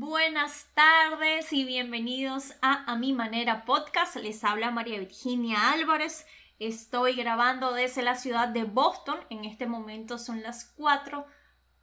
Buenas 0.00 0.70
tardes 0.74 1.52
y 1.52 1.64
bienvenidos 1.64 2.54
a 2.62 2.84
A 2.88 2.94
Mi 2.94 3.12
Manera 3.12 3.64
Podcast. 3.64 4.14
Les 4.14 4.44
habla 4.44 4.70
María 4.70 5.00
Virginia 5.00 5.72
Álvarez. 5.72 6.24
Estoy 6.60 7.16
grabando 7.16 7.72
desde 7.72 8.02
la 8.02 8.14
ciudad 8.14 8.46
de 8.46 8.62
Boston. 8.62 9.18
En 9.28 9.44
este 9.44 9.66
momento 9.66 10.16
son 10.16 10.40
las 10.40 10.72
4 10.76 11.26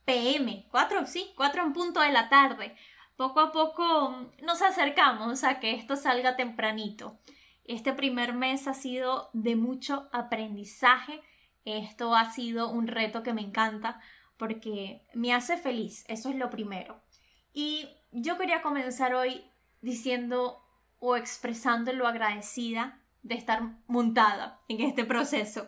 pm. 0.06 0.66
4, 0.72 1.08
sí, 1.08 1.34
4 1.36 1.62
en 1.62 1.74
punto 1.74 2.00
de 2.00 2.14
la 2.14 2.30
tarde. 2.30 2.78
Poco 3.18 3.42
a 3.42 3.52
poco 3.52 4.32
nos 4.42 4.62
acercamos 4.62 5.44
a 5.44 5.60
que 5.60 5.76
esto 5.76 5.98
salga 5.98 6.38
tempranito. 6.38 7.20
Este 7.66 7.92
primer 7.92 8.32
mes 8.32 8.66
ha 8.70 8.74
sido 8.74 9.30
de 9.34 9.58
mucho 9.58 10.08
aprendizaje. 10.14 11.22
Esto 11.66 12.16
ha 12.16 12.32
sido 12.32 12.70
un 12.70 12.88
reto 12.88 13.24
que 13.24 13.34
me 13.34 13.42
encanta 13.42 14.00
porque 14.38 15.06
me 15.14 15.34
hace 15.34 15.58
feliz. 15.58 16.06
Eso 16.08 16.30
es 16.30 16.38
lo 16.38 16.50
primero. 16.50 17.02
Y 17.56 17.88
yo 18.16 18.38
quería 18.38 18.62
comenzar 18.62 19.14
hoy 19.14 19.44
diciendo 19.82 20.64
o 21.00 21.16
expresando 21.16 21.92
lo 21.94 22.08
agradecida 22.08 23.00
de 23.24 23.36
estar 23.36 23.62
montada 23.88 24.62
en 24.68 24.82
este 24.82 25.04
proceso, 25.04 25.68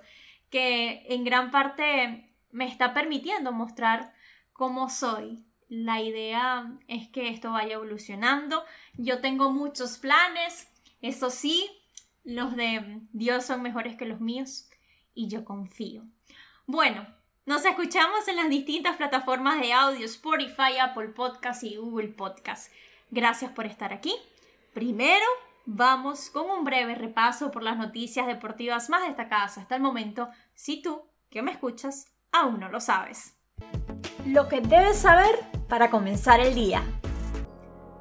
que 0.49 1.05
en 1.09 1.23
gran 1.23 1.51
parte 1.51 2.33
me 2.51 2.67
está 2.67 2.93
permitiendo 2.93 3.51
mostrar 3.51 4.13
cómo 4.53 4.89
soy. 4.89 5.43
La 5.67 6.01
idea 6.01 6.71
es 6.87 7.09
que 7.09 7.29
esto 7.29 7.51
vaya 7.51 7.73
evolucionando. 7.73 8.63
Yo 8.93 9.19
tengo 9.19 9.51
muchos 9.51 9.97
planes, 9.97 10.71
eso 11.01 11.29
sí, 11.29 11.69
los 12.23 12.55
de 12.55 13.01
Dios 13.11 13.45
son 13.45 13.61
mejores 13.61 13.97
que 13.97 14.05
los 14.05 14.21
míos 14.21 14.69
y 15.13 15.27
yo 15.27 15.43
confío. 15.43 16.05
Bueno, 16.65 17.05
nos 17.47 17.63
escuchamos 17.63 18.27
en 18.27 18.35
las 18.35 18.49
distintas 18.49 18.97
plataformas 18.97 19.61
de 19.61 19.71
audio, 19.71 20.05
Spotify, 20.05 20.79
Apple 20.81 21.07
Podcast 21.07 21.63
y 21.63 21.77
Google 21.77 22.09
Podcast. 22.09 22.73
Gracias 23.09 23.51
por 23.51 23.65
estar 23.65 23.93
aquí. 23.93 24.13
Primero, 24.73 25.25
vamos 25.65 26.29
con 26.29 26.51
un 26.51 26.65
breve 26.65 26.93
repaso 26.93 27.49
por 27.49 27.63
las 27.63 27.77
noticias 27.77 28.27
deportivas 28.27 28.89
más 28.89 29.07
destacadas 29.07 29.57
hasta 29.57 29.77
el 29.77 29.81
momento, 29.81 30.27
si 30.55 30.81
tú, 30.81 31.01
que 31.29 31.41
me 31.41 31.51
escuchas, 31.51 32.11
aún 32.33 32.59
no 32.59 32.67
lo 32.67 32.81
sabes. 32.81 33.37
Lo 34.25 34.49
que 34.49 34.59
debes 34.59 34.97
saber 34.97 35.39
para 35.69 35.89
comenzar 35.89 36.41
el 36.41 36.53
día. 36.53 36.83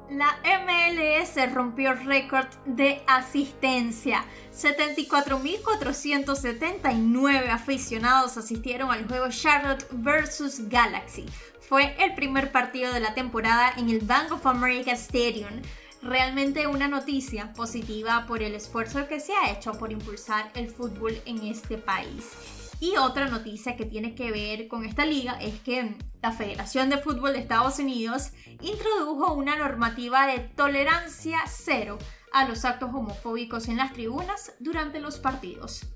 La 0.09 0.37
MLS 0.43 1.53
rompió 1.53 1.93
récord 1.93 2.47
de 2.65 3.03
asistencia. 3.07 4.23
74.479 4.53 7.49
aficionados 7.49 8.37
asistieron 8.37 8.89
al 8.91 9.05
juego 9.05 9.27
Charlotte 9.29 9.85
vs 9.91 10.69
Galaxy. 10.69 11.25
Fue 11.59 11.93
el 11.99 12.15
primer 12.15 12.53
partido 12.53 12.93
de 12.93 13.01
la 13.01 13.13
temporada 13.13 13.73
en 13.75 13.89
el 13.89 13.99
Bank 13.99 14.31
of 14.31 14.47
America 14.47 14.93
Stadium. 14.93 15.61
Realmente 16.01 16.67
una 16.67 16.87
noticia 16.87 17.51
positiva 17.51 18.23
por 18.27 18.41
el 18.41 18.55
esfuerzo 18.55 19.09
que 19.09 19.19
se 19.19 19.33
ha 19.33 19.51
hecho 19.51 19.73
por 19.73 19.91
impulsar 19.91 20.49
el 20.55 20.69
fútbol 20.69 21.21
en 21.25 21.47
este 21.47 21.77
país. 21.77 22.66
Y 22.79 22.95
otra 22.97 23.27
noticia 23.27 23.75
que 23.75 23.85
tiene 23.85 24.13
que 24.13 24.31
ver 24.31 24.67
con 24.67 24.85
esta 24.85 25.05
liga 25.05 25.37
es 25.41 25.59
que 25.61 25.95
la 26.21 26.31
Federación 26.31 26.89
de 26.89 26.97
Fútbol 26.97 27.33
de 27.33 27.39
Estados 27.39 27.79
Unidos 27.79 28.31
introdujo 28.61 29.33
una 29.33 29.55
normativa 29.55 30.27
de 30.27 30.39
tolerancia 30.39 31.39
cero 31.47 31.97
a 32.31 32.47
los 32.47 32.65
actos 32.65 32.93
homofóbicos 32.93 33.67
en 33.67 33.77
las 33.77 33.93
tribunas 33.93 34.53
durante 34.59 34.99
los 34.99 35.17
partidos. 35.17 35.87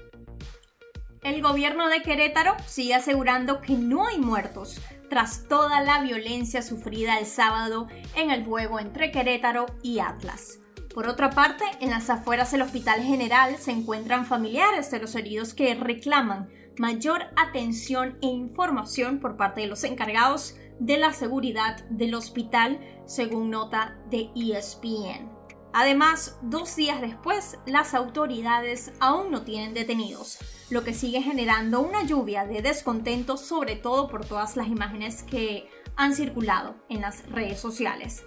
El 1.22 1.44
gobierno 1.44 1.88
de 1.88 2.02
Querétaro 2.02 2.56
sigue 2.66 2.96
asegurando 2.96 3.62
que 3.62 3.74
no 3.74 4.08
hay 4.08 4.18
muertos 4.18 4.82
tras 5.08 5.48
toda 5.48 5.82
la 5.82 6.02
violencia 6.02 6.64
sufrida 6.64 7.20
el 7.20 7.28
sábado 7.28 7.88
en 8.16 8.32
el 8.32 8.44
juego 8.44 8.80
entre 8.80 9.12
Querétaro 9.12 9.68
y 9.84 10.00
Atlas. 10.00 10.58
Por 10.96 11.08
otra 11.08 11.30
parte, 11.30 11.64
en 11.80 11.92
las 11.92 12.10
afueras 12.10 12.52
del 12.52 12.64
Hospital 12.64 13.04
General 13.04 13.56
se 13.58 13.72
encuentran 13.72 14.26
familiares 14.26 14.90
de 14.90 15.00
los 15.00 15.16
heridos 15.16 15.54
que 15.54 15.76
reclaman 15.76 16.50
mayor 16.78 17.24
atención 17.36 18.18
e 18.22 18.28
información 18.28 19.20
por 19.20 19.38
parte 19.38 19.62
de 19.62 19.68
los 19.68 19.84
encargados 19.84 20.56
de 20.80 20.98
la 20.98 21.14
seguridad 21.14 21.84
del 21.90 22.16
hospital, 22.16 22.80
según 23.06 23.52
nota 23.52 23.98
de 24.10 24.30
ESPN. 24.36 25.30
Además, 25.74 26.38
dos 26.42 26.76
días 26.76 27.00
después, 27.00 27.58
las 27.66 27.94
autoridades 27.94 28.92
aún 29.00 29.32
no 29.32 29.44
tienen 29.44 29.74
detenidos, 29.74 30.38
lo 30.70 30.84
que 30.84 30.94
sigue 30.94 31.22
generando 31.22 31.80
una 31.82 32.04
lluvia 32.04 32.46
de 32.46 32.62
descontento, 32.62 33.38
sobre 33.38 33.76
todo 33.76 34.10
por 34.10 34.26
todas 34.26 34.58
las 34.58 34.68
imágenes 34.68 35.24
que 35.24 35.70
han 35.96 36.14
circulado 36.14 36.76
en 36.90 37.02
las 37.02 37.26
redes 37.30 37.60
sociales. 37.60 38.24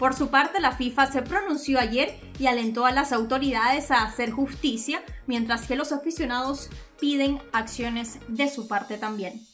Por 0.00 0.14
su 0.14 0.30
parte, 0.30 0.60
la 0.60 0.72
FIFA 0.72 1.12
se 1.12 1.20
pronunció 1.20 1.78
ayer 1.78 2.18
y 2.38 2.46
alentó 2.46 2.86
a 2.86 2.90
las 2.90 3.12
autoridades 3.12 3.90
a 3.90 4.02
hacer 4.02 4.30
justicia, 4.30 5.02
mientras 5.26 5.66
que 5.66 5.76
los 5.76 5.92
aficionados 5.92 6.70
piden 6.98 7.38
acciones 7.52 8.18
de 8.26 8.48
su 8.48 8.66
parte 8.66 8.96
también. 8.96 9.46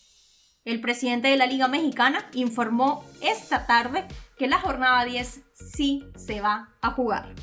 El 0.64 0.80
presidente 0.80 1.26
de 1.26 1.36
la 1.36 1.46
Liga 1.46 1.66
Mexicana 1.66 2.30
informó 2.32 3.04
esta 3.20 3.66
tarde 3.66 4.06
que 4.38 4.46
la 4.46 4.60
jornada 4.60 5.04
10 5.04 5.40
sí 5.52 6.04
se 6.14 6.40
va 6.40 6.68
a 6.80 6.92
jugar. 6.92 7.34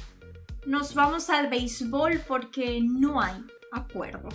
Nos 0.66 0.96
vamos 0.96 1.30
al 1.30 1.50
béisbol 1.50 2.22
porque 2.26 2.80
no 2.82 3.22
hay 3.22 3.44
acuerdo. 3.74 4.30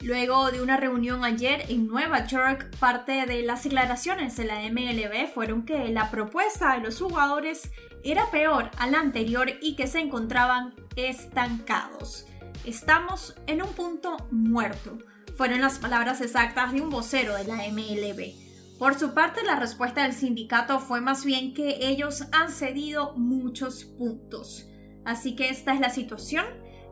Luego 0.00 0.50
de 0.50 0.60
una 0.60 0.76
reunión 0.76 1.24
ayer 1.24 1.66
en 1.68 1.86
Nueva 1.86 2.26
York, 2.26 2.68
parte 2.80 3.26
de 3.26 3.42
las 3.42 3.62
declaraciones 3.62 4.36
de 4.36 4.44
la 4.44 4.60
MLB 4.60 5.32
fueron 5.32 5.64
que 5.64 5.88
la 5.88 6.10
propuesta 6.10 6.74
de 6.74 6.80
los 6.80 7.00
jugadores 7.00 7.70
era 8.04 8.30
peor 8.30 8.70
a 8.78 8.86
la 8.86 9.00
anterior 9.00 9.50
y 9.60 9.76
que 9.76 9.86
se 9.86 10.00
encontraban 10.00 10.74
estancados. 10.96 12.26
Estamos 12.64 13.36
en 13.46 13.62
un 13.62 13.72
punto 13.72 14.16
muerto, 14.30 14.98
fueron 15.36 15.60
las 15.60 15.78
palabras 15.78 16.20
exactas 16.20 16.72
de 16.72 16.80
un 16.80 16.90
vocero 16.90 17.34
de 17.34 17.44
la 17.44 17.56
MLB. 17.56 18.78
Por 18.78 18.98
su 18.98 19.14
parte, 19.14 19.42
la 19.44 19.56
respuesta 19.56 20.02
del 20.02 20.12
sindicato 20.12 20.78
fue 20.80 21.00
más 21.00 21.24
bien 21.24 21.54
que 21.54 21.88
ellos 21.88 22.24
han 22.32 22.50
cedido 22.50 23.14
muchos 23.16 23.84
puntos. 23.84 24.66
Así 25.04 25.34
que 25.34 25.48
esta 25.48 25.72
es 25.74 25.80
la 25.80 25.90
situación 25.90 26.44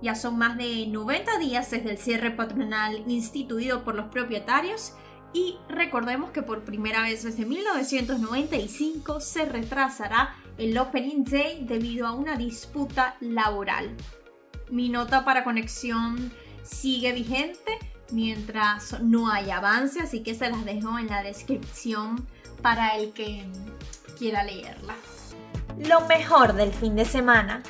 ya 0.03 0.15
son 0.15 0.39
más 0.39 0.57
de 0.57 0.87
90 0.87 1.39
días 1.39 1.71
desde 1.71 1.91
el 1.91 1.99
cierre 1.99 2.31
patronal 2.31 3.05
instituido 3.09 3.85
por 3.85 3.95
los 3.95 4.07
propietarios 4.07 4.93
y 5.33 5.57
recordemos 5.69 6.31
que 6.31 6.43
por 6.43 6.65
primera 6.65 7.03
vez 7.03 7.23
desde 7.23 7.47
1995 7.47 9.21
se 9.21 9.47
retrasará 9.47 10.35
el 10.59 10.77
Opening 10.79 11.25
Day 11.25 11.65
debido 11.65 12.07
a 12.07 12.13
una 12.13 12.37
disputa 12.37 13.17
laboral. 13.21 13.95
Mi 14.71 14.89
nota 14.89 15.25
para 15.25 15.45
conexión 15.45 16.33
sigue 16.63 17.13
vigente 17.13 17.79
mientras 18.11 19.01
no 19.03 19.31
hay 19.31 19.51
avance, 19.51 20.01
así 20.01 20.23
que 20.23 20.35
se 20.35 20.51
las 20.51 20.65
dejo 20.65 20.99
en 20.99 21.09
la 21.09 21.23
descripción 21.23 22.27
para 22.63 22.97
el 22.97 23.13
que 23.13 23.45
quiera 24.19 24.43
leerla. 24.45 24.95
Lo 25.79 26.01
mejor 26.03 26.55
del 26.55 26.73
fin 26.73 26.97
de 26.97 27.05
semana. 27.05 27.63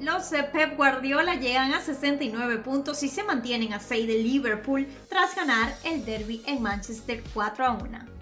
Los 0.00 0.30
de 0.30 0.42
Pep 0.42 0.76
Guardiola 0.76 1.36
llegan 1.36 1.72
a 1.72 1.80
69 1.80 2.58
puntos 2.58 3.02
y 3.02 3.08
se 3.08 3.24
mantienen 3.24 3.72
a 3.72 3.80
6 3.80 4.06
de 4.06 4.18
Liverpool 4.18 4.86
tras 5.08 5.34
ganar 5.34 5.74
el 5.84 6.04
derby 6.04 6.42
en 6.46 6.62
Manchester 6.62 7.22
4 7.32 7.64
a 7.64 7.70
1. 7.72 8.15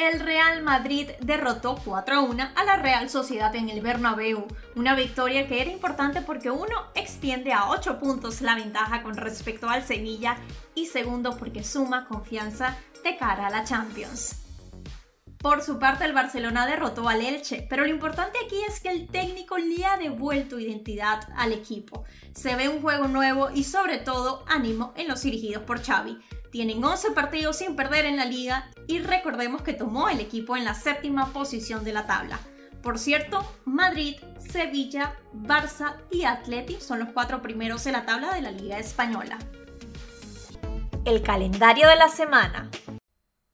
El 0.00 0.18
Real 0.18 0.62
Madrid 0.62 1.10
derrotó 1.20 1.76
4 1.84 2.14
a 2.14 2.20
1 2.22 2.48
a 2.56 2.64
la 2.64 2.76
Real 2.76 3.10
Sociedad 3.10 3.54
en 3.54 3.68
el 3.68 3.82
Bernabéu, 3.82 4.46
una 4.74 4.94
victoria 4.94 5.46
que 5.46 5.60
era 5.60 5.70
importante 5.70 6.22
porque 6.22 6.50
uno 6.50 6.86
extiende 6.94 7.52
a 7.52 7.68
8 7.68 7.98
puntos 7.98 8.40
la 8.40 8.54
ventaja 8.54 9.02
con 9.02 9.14
respecto 9.14 9.68
al 9.68 9.82
Sevilla 9.82 10.38
y 10.74 10.86
segundo 10.86 11.36
porque 11.36 11.62
suma 11.62 12.08
confianza 12.08 12.78
de 13.04 13.18
cara 13.18 13.48
a 13.48 13.50
la 13.50 13.64
Champions. 13.64 14.36
Por 15.36 15.60
su 15.60 15.78
parte, 15.78 16.06
el 16.06 16.14
Barcelona 16.14 16.66
derrotó 16.66 17.06
al 17.06 17.20
Elche, 17.20 17.66
pero 17.68 17.84
lo 17.84 17.90
importante 17.90 18.38
aquí 18.46 18.56
es 18.66 18.80
que 18.80 18.88
el 18.88 19.06
técnico 19.06 19.58
le 19.58 19.84
ha 19.84 19.98
devuelto 19.98 20.58
identidad 20.58 21.20
al 21.36 21.52
equipo. 21.52 22.04
Se 22.34 22.56
ve 22.56 22.70
un 22.70 22.80
juego 22.80 23.06
nuevo 23.06 23.50
y 23.50 23.64
sobre 23.64 23.98
todo 23.98 24.44
ánimo 24.48 24.94
en 24.96 25.08
los 25.08 25.20
dirigidos 25.22 25.64
por 25.64 25.82
Xavi. 25.82 26.18
Tienen 26.50 26.82
11 26.82 27.12
partidos 27.12 27.56
sin 27.56 27.76
perder 27.76 28.06
en 28.06 28.16
la 28.16 28.24
liga 28.24 28.70
y 28.88 28.98
recordemos 28.98 29.62
que 29.62 29.72
tomó 29.72 30.08
el 30.08 30.20
equipo 30.20 30.56
en 30.56 30.64
la 30.64 30.74
séptima 30.74 31.32
posición 31.32 31.84
de 31.84 31.92
la 31.92 32.06
tabla. 32.06 32.40
Por 32.82 32.98
cierto, 32.98 33.46
Madrid, 33.64 34.16
Sevilla, 34.38 35.16
Barça 35.34 35.96
y 36.10 36.24
Atleti 36.24 36.80
son 36.80 36.98
los 36.98 37.10
cuatro 37.10 37.42
primeros 37.42 37.86
en 37.86 37.92
la 37.92 38.06
tabla 38.06 38.34
de 38.34 38.40
la 38.40 38.50
Liga 38.50 38.78
Española. 38.78 39.38
El 41.04 41.22
calendario 41.22 41.88
de 41.88 41.96
la 41.96 42.08
semana. 42.08 42.70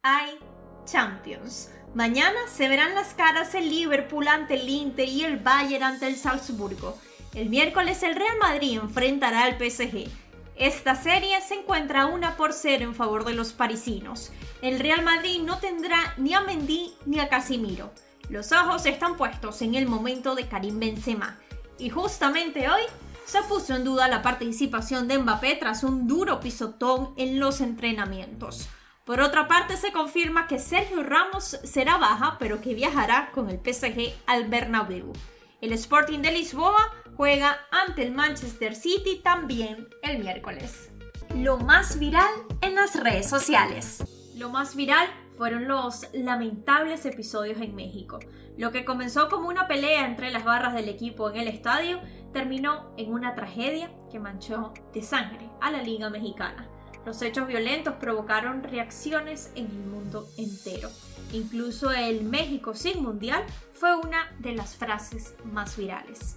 Hay 0.02 0.38
Champions. 0.84 1.70
Mañana 1.94 2.38
se 2.48 2.68
verán 2.68 2.94
las 2.94 3.14
caras 3.14 3.54
el 3.54 3.68
Liverpool 3.68 4.28
ante 4.28 4.54
el 4.54 4.68
Inter 4.68 5.08
y 5.08 5.24
el 5.24 5.38
Bayern 5.38 5.84
ante 5.84 6.06
el 6.06 6.16
Salzburgo. 6.16 6.96
El 7.34 7.50
miércoles 7.50 8.02
el 8.02 8.14
Real 8.14 8.38
Madrid 8.38 8.78
enfrentará 8.80 9.44
al 9.44 9.58
PSG. 9.58 10.08
Esta 10.56 10.94
serie 10.94 11.38
se 11.42 11.54
encuentra 11.54 12.06
una 12.06 12.38
por 12.38 12.54
cero 12.54 12.84
en 12.84 12.94
favor 12.94 13.26
de 13.26 13.34
los 13.34 13.52
parisinos. 13.52 14.32
El 14.62 14.78
Real 14.80 15.04
Madrid 15.04 15.42
no 15.42 15.58
tendrá 15.58 16.14
ni 16.16 16.32
a 16.32 16.40
Mendy 16.40 16.94
ni 17.04 17.20
a 17.20 17.28
Casimiro. 17.28 17.92
Los 18.30 18.52
ojos 18.52 18.86
están 18.86 19.18
puestos 19.18 19.60
en 19.60 19.74
el 19.74 19.86
momento 19.86 20.34
de 20.34 20.48
Karim 20.48 20.80
Benzema. 20.80 21.38
Y 21.78 21.90
justamente 21.90 22.70
hoy 22.70 22.80
se 23.26 23.42
puso 23.42 23.76
en 23.76 23.84
duda 23.84 24.08
la 24.08 24.22
participación 24.22 25.08
de 25.08 25.18
Mbappé 25.18 25.56
tras 25.56 25.84
un 25.84 26.08
duro 26.08 26.40
pisotón 26.40 27.12
en 27.18 27.38
los 27.38 27.60
entrenamientos. 27.60 28.66
Por 29.04 29.20
otra 29.20 29.48
parte, 29.48 29.76
se 29.76 29.92
confirma 29.92 30.46
que 30.46 30.58
Sergio 30.58 31.02
Ramos 31.02 31.60
será 31.64 31.98
baja, 31.98 32.38
pero 32.38 32.62
que 32.62 32.74
viajará 32.74 33.30
con 33.32 33.50
el 33.50 33.58
PSG 33.58 34.14
al 34.26 34.48
Bernabéu. 34.48 35.12
El 35.60 35.72
Sporting 35.74 36.20
de 36.20 36.32
Lisboa 36.32 36.92
juega 37.16 37.58
ante 37.70 38.02
el 38.02 38.12
Manchester 38.12 38.74
City 38.74 39.20
también 39.22 39.88
el 40.02 40.18
miércoles. 40.18 40.90
Lo 41.34 41.56
más 41.58 41.98
viral 41.98 42.30
en 42.60 42.74
las 42.74 42.94
redes 43.02 43.28
sociales. 43.28 44.04
Lo 44.36 44.50
más 44.50 44.76
viral 44.76 45.08
fueron 45.36 45.66
los 45.66 46.06
lamentables 46.12 47.06
episodios 47.06 47.60
en 47.60 47.74
México. 47.74 48.18
Lo 48.56 48.70
que 48.70 48.84
comenzó 48.84 49.28
como 49.28 49.48
una 49.48 49.66
pelea 49.66 50.06
entre 50.06 50.30
las 50.30 50.44
barras 50.44 50.74
del 50.74 50.88
equipo 50.88 51.30
en 51.30 51.36
el 51.36 51.48
estadio 51.48 52.00
terminó 52.32 52.94
en 52.96 53.12
una 53.12 53.34
tragedia 53.34 53.90
que 54.10 54.18
manchó 54.18 54.72
de 54.92 55.02
sangre 55.02 55.50
a 55.60 55.70
la 55.70 55.82
Liga 55.82 56.10
Mexicana. 56.10 56.68
Los 57.04 57.22
hechos 57.22 57.46
violentos 57.46 57.94
provocaron 57.94 58.62
reacciones 58.62 59.52
en 59.54 59.66
el 59.66 59.86
mundo 59.86 60.26
entero. 60.36 60.90
Incluso 61.32 61.92
el 61.92 62.24
México 62.24 62.74
sin 62.74 63.02
mundial 63.02 63.44
fue 63.72 63.94
una 63.96 64.34
de 64.38 64.52
las 64.52 64.74
frases 64.74 65.34
más 65.44 65.76
virales. 65.76 66.36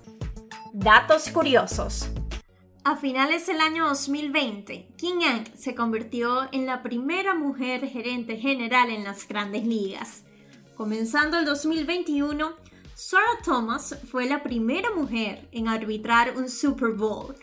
Datos 0.81 1.29
curiosos. 1.29 2.09
A 2.85 2.95
finales 2.95 3.47
del 3.47 3.59
año 3.59 3.89
2020, 3.89 4.93
King 4.95 5.19
Yang 5.19 5.57
se 5.57 5.75
convirtió 5.75 6.47
en 6.53 6.65
la 6.65 6.81
primera 6.83 7.35
mujer 7.35 7.85
gerente 7.89 8.37
general 8.37 8.89
en 8.89 9.03
las 9.03 9.27
grandes 9.27 9.65
ligas. 9.65 10.23
Comenzando 10.77 11.37
el 11.37 11.43
2021, 11.43 12.55
Sarah 12.95 13.41
Thomas 13.43 13.97
fue 14.09 14.25
la 14.25 14.41
primera 14.41 14.89
mujer 14.91 15.49
en 15.51 15.67
arbitrar 15.67 16.37
un 16.37 16.49
Super 16.49 16.93
Bowl. 16.93 17.35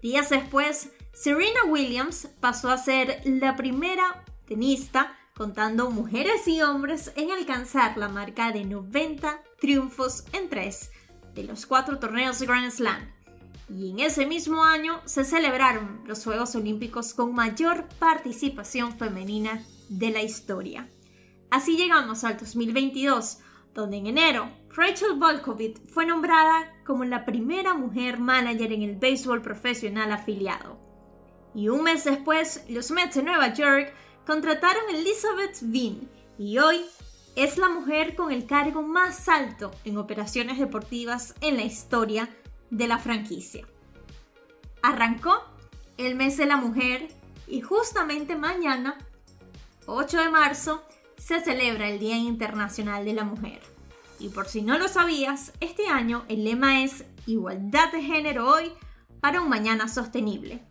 Días 0.00 0.30
después, 0.30 0.92
Serena 1.12 1.64
Williams 1.66 2.28
pasó 2.38 2.70
a 2.70 2.78
ser 2.78 3.22
la 3.24 3.56
primera 3.56 4.24
tenista 4.46 5.16
contando 5.36 5.90
mujeres 5.90 6.46
y 6.46 6.62
hombres 6.62 7.10
en 7.16 7.32
alcanzar 7.32 7.98
la 7.98 8.08
marca 8.08 8.52
de 8.52 8.64
90 8.64 9.42
triunfos 9.58 10.26
en 10.32 10.48
tres 10.48 10.92
de 11.34 11.44
los 11.44 11.66
cuatro 11.66 11.98
torneos 11.98 12.42
Grand 12.42 12.70
Slam. 12.70 13.10
Y 13.68 13.90
en 13.90 14.00
ese 14.00 14.26
mismo 14.26 14.62
año 14.62 15.00
se 15.04 15.24
celebraron 15.24 16.02
los 16.06 16.22
Juegos 16.24 16.54
Olímpicos 16.54 17.14
con 17.14 17.34
mayor 17.34 17.86
participación 17.98 18.96
femenina 18.98 19.64
de 19.88 20.10
la 20.10 20.22
historia. 20.22 20.88
Así 21.50 21.76
llegamos 21.76 22.24
al 22.24 22.36
2022, 22.36 23.38
donde 23.74 23.96
en 23.96 24.06
enero 24.06 24.50
Rachel 24.70 25.18
Volkovich 25.18 25.78
fue 25.88 26.04
nombrada 26.04 26.72
como 26.84 27.04
la 27.04 27.24
primera 27.24 27.74
mujer 27.74 28.18
manager 28.18 28.72
en 28.72 28.82
el 28.82 28.96
béisbol 28.96 29.40
profesional 29.40 30.12
afiliado. 30.12 30.78
Y 31.54 31.68
un 31.68 31.84
mes 31.84 32.04
después, 32.04 32.64
los 32.68 32.90
Mets 32.90 33.14
de 33.14 33.22
Nueva 33.22 33.52
York 33.52 33.94
contrataron 34.26 34.82
a 34.88 34.98
Elizabeth 34.98 35.58
Bean 35.62 36.08
y 36.38 36.58
hoy 36.58 36.80
es 37.36 37.58
la 37.58 37.68
mujer 37.68 38.14
con 38.14 38.30
el 38.30 38.46
cargo 38.46 38.82
más 38.82 39.28
alto 39.28 39.72
en 39.84 39.98
operaciones 39.98 40.58
deportivas 40.58 41.34
en 41.40 41.56
la 41.56 41.64
historia 41.64 42.28
de 42.70 42.86
la 42.86 42.98
franquicia. 42.98 43.66
Arrancó 44.82 45.34
el 45.96 46.14
mes 46.14 46.36
de 46.36 46.46
la 46.46 46.56
mujer 46.56 47.08
y 47.46 47.60
justamente 47.60 48.36
mañana, 48.36 48.98
8 49.86 50.20
de 50.20 50.28
marzo, 50.30 50.82
se 51.18 51.40
celebra 51.40 51.88
el 51.88 51.98
Día 51.98 52.16
Internacional 52.16 53.04
de 53.04 53.14
la 53.14 53.24
Mujer. 53.24 53.60
Y 54.18 54.28
por 54.28 54.46
si 54.46 54.62
no 54.62 54.78
lo 54.78 54.88
sabías, 54.88 55.52
este 55.60 55.88
año 55.88 56.24
el 56.28 56.44
lema 56.44 56.82
es 56.82 57.04
Igualdad 57.26 57.90
de 57.90 58.02
género 58.02 58.48
hoy 58.48 58.72
para 59.20 59.40
un 59.40 59.48
mañana 59.48 59.88
sostenible. 59.88 60.62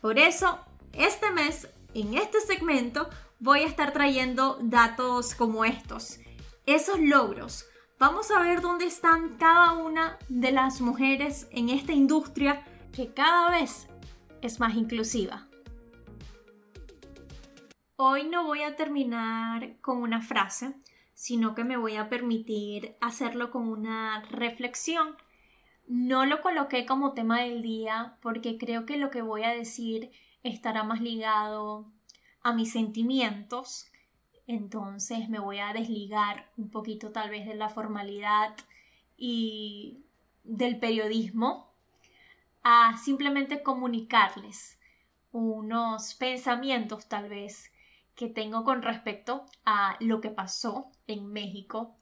Por 0.00 0.18
eso, 0.18 0.58
este 0.92 1.30
mes, 1.30 1.68
en 1.94 2.14
este 2.14 2.40
segmento, 2.40 3.08
voy 3.38 3.60
a 3.60 3.66
estar 3.66 3.92
trayendo 3.92 4.58
datos 4.62 5.34
como 5.34 5.64
estos, 5.64 6.20
esos 6.66 7.00
logros. 7.00 7.66
Vamos 7.98 8.30
a 8.30 8.40
ver 8.40 8.60
dónde 8.60 8.86
están 8.86 9.36
cada 9.36 9.72
una 9.72 10.18
de 10.28 10.52
las 10.52 10.80
mujeres 10.80 11.48
en 11.50 11.68
esta 11.68 11.92
industria 11.92 12.64
que 12.92 13.12
cada 13.12 13.50
vez 13.50 13.88
es 14.42 14.60
más 14.60 14.74
inclusiva. 14.74 15.48
Hoy 17.96 18.28
no 18.28 18.44
voy 18.44 18.62
a 18.62 18.76
terminar 18.76 19.80
con 19.80 19.98
una 19.98 20.20
frase, 20.20 20.74
sino 21.14 21.54
que 21.54 21.64
me 21.64 21.76
voy 21.76 21.96
a 21.96 22.08
permitir 22.08 22.96
hacerlo 23.00 23.50
con 23.50 23.68
una 23.68 24.22
reflexión 24.30 25.16
no 25.86 26.24
lo 26.24 26.40
coloqué 26.40 26.86
como 26.86 27.12
tema 27.12 27.42
del 27.42 27.62
día 27.62 28.16
porque 28.22 28.56
creo 28.56 28.86
que 28.86 28.96
lo 28.96 29.10
que 29.10 29.22
voy 29.22 29.42
a 29.42 29.50
decir 29.50 30.10
estará 30.42 30.82
más 30.82 31.00
ligado 31.00 31.92
a 32.44 32.52
mis 32.52 32.70
sentimientos. 32.70 33.88
Entonces 34.46 35.28
me 35.28 35.40
voy 35.40 35.58
a 35.58 35.72
desligar 35.72 36.48
un 36.56 36.70
poquito 36.70 37.10
tal 37.10 37.30
vez 37.30 37.46
de 37.46 37.54
la 37.54 37.70
formalidad 37.70 38.54
y 39.16 40.04
del 40.44 40.78
periodismo 40.78 41.72
a 42.62 42.96
simplemente 42.98 43.62
comunicarles 43.62 44.78
unos 45.32 46.14
pensamientos 46.14 47.08
tal 47.08 47.28
vez 47.28 47.72
que 48.14 48.28
tengo 48.28 48.62
con 48.62 48.82
respecto 48.82 49.46
a 49.64 49.96
lo 50.00 50.20
que 50.20 50.30
pasó 50.30 50.90
en 51.06 51.26
México 51.26 51.96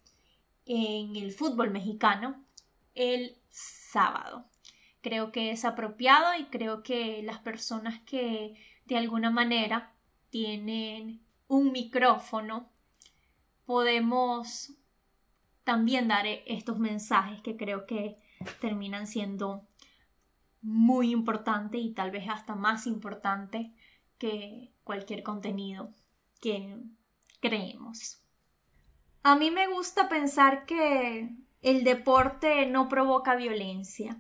en 0.67 1.17
el 1.17 1.33
fútbol 1.33 1.71
mexicano 1.71 2.45
el 2.95 3.37
sábado. 3.49 4.45
Creo 5.01 5.33
que 5.33 5.51
es 5.51 5.65
apropiado 5.65 6.35
y 6.39 6.45
creo 6.47 6.83
que 6.83 7.23
las 7.23 7.39
personas 7.39 8.01
que 8.01 8.55
de 8.87 8.97
alguna 8.97 9.31
manera 9.31 9.93
tienen 10.33 11.21
un 11.47 11.73
micrófono 11.73 12.71
podemos 13.67 14.73
también 15.63 16.09
dar 16.09 16.25
estos 16.27 16.79
mensajes 16.79 17.43
que 17.43 17.59
creo 17.59 17.87
que 17.87 18.17
terminan 18.61 19.07
siendo 19.07 19.69
muy 20.63 21.11
importantes 21.11 21.83
y 21.83 21.93
tal 21.93 22.11
vez 22.11 22.29
hasta 22.31 22.55
más 22.55 22.87
importantes 22.87 23.69
que 24.17 24.73
cualquier 24.85 25.23
contenido 25.23 25.91
que 26.41 26.79
creemos. 27.41 28.23
A 29.23 29.37
mí 29.37 29.51
me 29.51 29.69
gusta 29.69 30.09
pensar 30.09 30.65
que 30.65 31.29
el 31.61 31.85
deporte 31.85 32.65
no 32.67 32.89
provoca 32.89 33.37
violencia. 33.37 34.17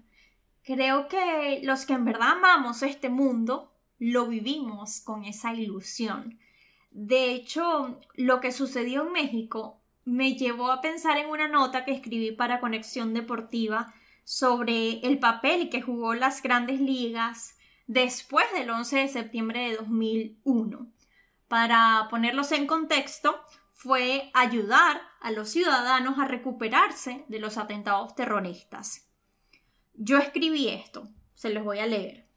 Creo 0.62 1.08
que 1.08 1.60
los 1.62 1.86
que 1.86 1.94
en 1.94 2.04
verdad 2.04 2.32
amamos 2.32 2.82
este 2.82 3.08
mundo 3.08 3.71
lo 4.04 4.26
vivimos 4.26 5.00
con 5.00 5.24
esa 5.24 5.54
ilusión. 5.54 6.36
De 6.90 7.30
hecho, 7.30 8.00
lo 8.16 8.40
que 8.40 8.50
sucedió 8.50 9.06
en 9.06 9.12
México 9.12 9.80
me 10.04 10.34
llevó 10.34 10.72
a 10.72 10.80
pensar 10.80 11.18
en 11.18 11.28
una 11.28 11.46
nota 11.46 11.84
que 11.84 11.92
escribí 11.92 12.32
para 12.32 12.58
Conexión 12.58 13.14
Deportiva 13.14 13.94
sobre 14.24 14.98
el 15.06 15.20
papel 15.20 15.70
que 15.70 15.82
jugó 15.82 16.14
las 16.14 16.42
grandes 16.42 16.80
ligas 16.80 17.56
después 17.86 18.44
del 18.52 18.70
11 18.70 18.96
de 18.96 19.08
septiembre 19.08 19.68
de 19.68 19.76
2001. 19.76 20.90
Para 21.46 22.08
ponerlos 22.10 22.50
en 22.50 22.66
contexto, 22.66 23.40
fue 23.72 24.32
ayudar 24.34 25.00
a 25.20 25.30
los 25.30 25.48
ciudadanos 25.50 26.18
a 26.18 26.26
recuperarse 26.26 27.24
de 27.28 27.38
los 27.38 27.56
atentados 27.56 28.16
terroristas. 28.16 29.08
Yo 29.94 30.18
escribí 30.18 30.70
esto, 30.70 31.08
se 31.34 31.50
los 31.50 31.62
voy 31.62 31.78
a 31.78 31.86
leer. 31.86 32.31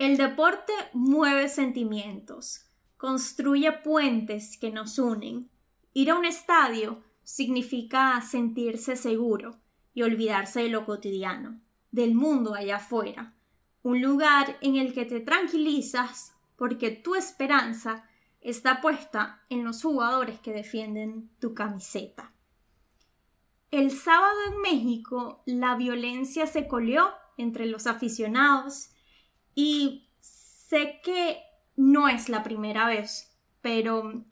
El 0.00 0.16
deporte 0.16 0.72
mueve 0.94 1.50
sentimientos, 1.50 2.64
construye 2.96 3.70
puentes 3.70 4.56
que 4.56 4.70
nos 4.70 4.98
unen. 4.98 5.50
Ir 5.92 6.10
a 6.10 6.14
un 6.18 6.24
estadio 6.24 7.02
significa 7.22 8.18
sentirse 8.22 8.96
seguro 8.96 9.58
y 9.92 10.00
olvidarse 10.00 10.62
de 10.62 10.70
lo 10.70 10.86
cotidiano, 10.86 11.60
del 11.90 12.14
mundo 12.14 12.54
allá 12.54 12.76
afuera, 12.76 13.34
un 13.82 14.00
lugar 14.00 14.56
en 14.62 14.76
el 14.76 14.94
que 14.94 15.04
te 15.04 15.20
tranquilizas 15.20 16.34
porque 16.56 16.90
tu 16.90 17.14
esperanza 17.14 18.08
está 18.40 18.80
puesta 18.80 19.42
en 19.50 19.64
los 19.64 19.82
jugadores 19.82 20.40
que 20.40 20.54
defienden 20.54 21.28
tu 21.40 21.52
camiseta. 21.52 22.32
El 23.70 23.90
sábado 23.90 24.38
en 24.48 24.62
México 24.62 25.42
la 25.44 25.74
violencia 25.74 26.46
se 26.46 26.68
coleó 26.68 27.10
entre 27.36 27.66
los 27.66 27.86
aficionados 27.86 28.92
y 29.54 30.08
sé 30.20 31.00
que 31.02 31.42
no 31.76 32.08
es 32.08 32.28
la 32.28 32.42
primera 32.42 32.86
vez, 32.86 33.36
pero 33.60 34.24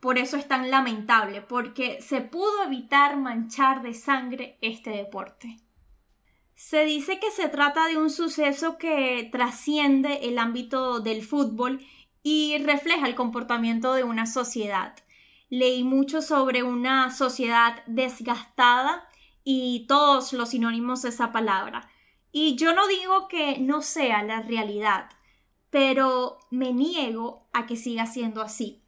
por 0.00 0.18
eso 0.18 0.36
es 0.36 0.46
tan 0.46 0.70
lamentable, 0.70 1.42
porque 1.42 2.00
se 2.00 2.20
pudo 2.20 2.64
evitar 2.64 3.16
manchar 3.16 3.82
de 3.82 3.94
sangre 3.94 4.58
este 4.60 4.90
deporte. 4.90 5.58
Se 6.54 6.84
dice 6.84 7.20
que 7.20 7.30
se 7.30 7.48
trata 7.48 7.86
de 7.86 7.98
un 7.98 8.08
suceso 8.08 8.78
que 8.78 9.28
trasciende 9.30 10.20
el 10.22 10.38
ámbito 10.38 11.00
del 11.00 11.22
fútbol 11.22 11.84
y 12.22 12.56
refleja 12.58 13.06
el 13.06 13.14
comportamiento 13.14 13.92
de 13.92 14.04
una 14.04 14.26
sociedad. 14.26 14.96
Leí 15.50 15.84
mucho 15.84 16.22
sobre 16.22 16.62
una 16.62 17.10
sociedad 17.10 17.82
desgastada 17.86 19.06
y 19.44 19.86
todos 19.86 20.32
los 20.32 20.50
sinónimos 20.50 21.02
de 21.02 21.10
esa 21.10 21.30
palabra. 21.30 21.88
Y 22.38 22.56
yo 22.56 22.74
no 22.74 22.86
digo 22.86 23.28
que 23.28 23.56
no 23.60 23.80
sea 23.80 24.22
la 24.22 24.42
realidad, 24.42 25.08
pero 25.70 26.36
me 26.50 26.70
niego 26.74 27.48
a 27.54 27.64
que 27.64 27.76
siga 27.76 28.04
siendo 28.04 28.42
así, 28.42 28.82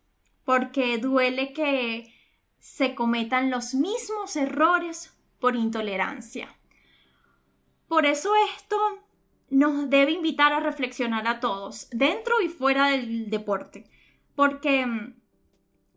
porque 0.44 0.98
duele 0.98 1.54
que 1.54 2.12
se 2.58 2.94
cometan 2.94 3.48
los 3.48 3.72
mismos 3.72 4.36
errores 4.36 5.16
por 5.40 5.56
intolerancia. 5.56 6.54
Por 7.88 8.04
eso 8.04 8.34
esto 8.54 8.76
nos 9.48 9.88
debe 9.88 10.12
invitar 10.12 10.52
a 10.52 10.60
reflexionar 10.60 11.26
a 11.26 11.40
todos, 11.40 11.88
dentro 11.90 12.42
y 12.42 12.50
fuera 12.50 12.88
del 12.88 13.30
deporte, 13.30 13.88
porque 14.34 14.84
mm, 14.84 15.14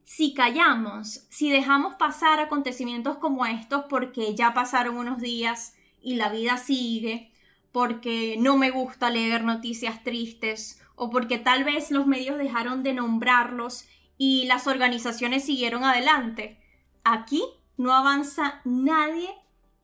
si 0.05 0.34
callamos, 0.34 1.27
si 1.29 1.51
dejamos 1.51 1.96
pasar 1.96 2.39
acontecimientos 2.39 3.17
como 3.17 3.46
estos 3.46 3.88
porque 3.89 4.36
ya 4.36 4.53
pasaron 4.53 4.96
unos 4.96 5.20
días 5.20 5.75
y 6.01 6.15
la 6.15 6.29
vida 6.29 6.55
sigue, 6.55 7.31
porque 7.72 8.36
no 8.40 8.58
me 8.58 8.70
gusta 8.70 9.10
leer 9.10 9.44
noticias 9.44 10.04
tristes 10.04 10.82
o 10.96 11.10
porque 11.10 11.38
tal 11.38 11.63
vez 11.63 11.92
los 11.92 12.08
medios 12.08 12.38
dejaron 12.38 12.84
de 12.84 12.94
nombrarlos 12.94 13.86
y 14.18 14.46
las 14.46 14.68
organizaciones 14.68 15.46
siguieron 15.46 15.84
adelante, 15.84 16.60
aquí 17.04 17.44
no 17.78 17.94
avanza 17.94 18.62
nadie 18.66 19.30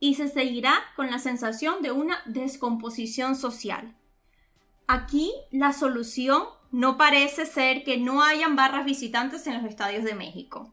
y 0.00 0.14
se 0.14 0.28
seguirá 0.28 0.74
con 0.94 1.10
la 1.10 1.18
sensación 1.18 1.82
de 1.82 1.90
una 1.90 2.22
descomposición 2.26 3.34
social. 3.34 3.96
Aquí 4.86 5.32
la 5.50 5.72
solución 5.72 6.44
no 6.70 6.96
parece 6.96 7.46
ser 7.46 7.82
que 7.82 7.98
no 7.98 8.22
hayan 8.22 8.56
barras 8.56 8.84
visitantes 8.84 9.46
en 9.46 9.54
los 9.54 9.64
estadios 9.64 10.04
de 10.04 10.14
México. 10.14 10.72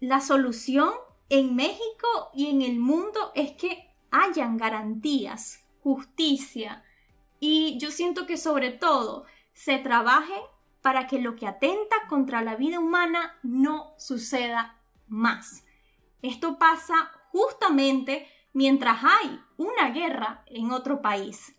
La 0.00 0.20
solución 0.20 0.90
en 1.30 1.56
México 1.56 2.30
y 2.34 2.48
en 2.50 2.62
el 2.62 2.78
mundo 2.78 3.32
es 3.34 3.52
que 3.52 3.90
hayan 4.10 4.56
garantías, 4.56 5.63
justicia 5.84 6.82
y 7.38 7.78
yo 7.78 7.90
siento 7.90 8.26
que 8.26 8.38
sobre 8.38 8.70
todo 8.70 9.26
se 9.52 9.78
trabaje 9.78 10.34
para 10.80 11.06
que 11.06 11.20
lo 11.20 11.36
que 11.36 11.46
atenta 11.46 11.94
contra 12.08 12.42
la 12.42 12.56
vida 12.56 12.80
humana 12.80 13.38
no 13.42 13.94
suceda 13.98 14.80
más. 15.08 15.64
Esto 16.22 16.58
pasa 16.58 17.12
justamente 17.30 18.26
mientras 18.54 19.04
hay 19.04 19.38
una 19.58 19.90
guerra 19.90 20.42
en 20.46 20.70
otro 20.70 21.02
país. 21.02 21.54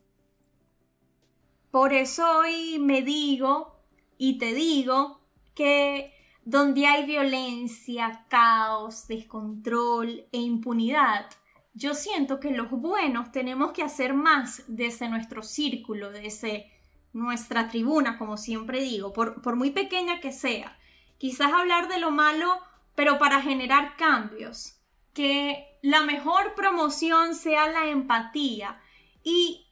Por 1.70 1.94
eso 1.94 2.39
hoy 2.39 2.79
me 2.79 3.03
digo 3.03 3.79
y 4.17 4.39
te 4.39 4.53
digo 4.55 5.22
que 5.53 6.13
donde 6.44 6.88
hay 6.88 7.05
violencia, 7.05 8.25
caos, 8.27 9.08
descontrol 9.08 10.27
e 10.32 10.38
impunidad, 10.39 11.29
yo 11.75 11.94
siento 11.94 12.39
que 12.39 12.51
los 12.51 12.72
buenos 12.72 13.34
tenemos 13.34 13.74
que 13.74 13.84
hacer 13.84 14.13
más 14.13 14.63
desde 14.67 15.10
nuestro 15.10 15.44
círculo, 15.44 16.10
desde 16.10 16.72
nuestra 17.12 17.67
tribuna, 17.67 18.17
como 18.17 18.38
siempre 18.38 18.79
digo, 18.79 19.12
por, 19.12 19.55
muy 19.58 19.72
pequeña 19.72 20.22
que 20.22 20.32
sea. 20.32 20.77
Quizás 21.17 21.51
hablar 21.51 21.89
de 21.89 22.00
lo 22.00 22.12
malo, 22.12 22.60
pero 22.96 23.20
para 23.20 23.41
generar 23.41 23.98
cambios. 23.98 24.79
Que 25.13 25.77
la 25.82 26.03
mejor 26.03 26.55
promoción 26.55 27.36
sea 27.36 27.67
la 27.67 27.88
empatía 27.88 28.82
y 29.22 29.67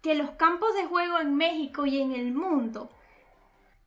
que 0.00 0.14
los 0.14 0.30
campos 0.30 0.72
de 0.74 0.86
juego 0.86 1.18
en 1.18 1.34
México 1.34 1.86
y 1.86 2.00
en 2.00 2.12
el 2.12 2.32
mundo 2.32 2.88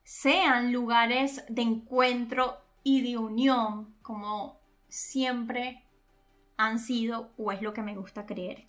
sean 0.03 0.73
lugares 0.73 1.45
de 1.47 1.61
encuentro 1.61 2.57
y 2.83 3.01
de 3.01 3.17
unión 3.17 3.95
como 4.01 4.59
siempre 4.89 5.80
han 6.65 6.79
sido 6.79 7.31
o 7.37 7.51
es 7.51 7.61
lo 7.61 7.73
que 7.73 7.81
me 7.81 7.95
gusta 7.95 8.25
creer. 8.25 8.65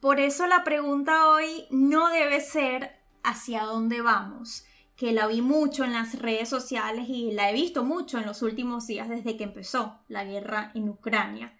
Por 0.00 0.18
eso 0.18 0.46
la 0.46 0.64
pregunta 0.64 1.28
hoy 1.28 1.66
no 1.70 2.08
debe 2.08 2.40
ser 2.40 2.96
hacia 3.22 3.64
dónde 3.64 4.00
vamos, 4.00 4.64
que 4.96 5.12
la 5.12 5.26
vi 5.26 5.42
mucho 5.42 5.84
en 5.84 5.92
las 5.92 6.18
redes 6.18 6.48
sociales 6.48 7.08
y 7.08 7.32
la 7.32 7.50
he 7.50 7.52
visto 7.54 7.84
mucho 7.84 8.18
en 8.18 8.26
los 8.26 8.42
últimos 8.42 8.86
días 8.86 9.08
desde 9.08 9.36
que 9.36 9.44
empezó 9.44 10.00
la 10.08 10.24
guerra 10.24 10.72
en 10.74 10.88
Ucrania 10.88 11.54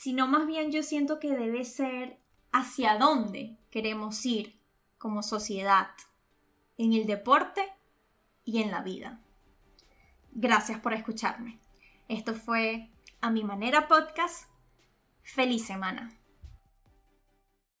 sino 0.00 0.26
más 0.26 0.46
bien 0.46 0.72
yo 0.72 0.82
siento 0.82 1.18
que 1.18 1.36
debe 1.36 1.62
ser 1.62 2.18
hacia 2.52 2.96
dónde 2.96 3.58
queremos 3.70 4.24
ir 4.24 4.58
como 4.96 5.22
sociedad, 5.22 5.90
en 6.78 6.94
el 6.94 7.06
deporte 7.06 7.60
y 8.42 8.62
en 8.62 8.70
la 8.70 8.80
vida. 8.80 9.20
Gracias 10.32 10.80
por 10.80 10.94
escucharme. 10.94 11.60
Esto 12.08 12.34
fue 12.34 12.90
A 13.20 13.30
Mi 13.30 13.44
Manera 13.44 13.88
Podcast. 13.88 14.49
Feliz 15.34 15.64
semana. 15.66 16.19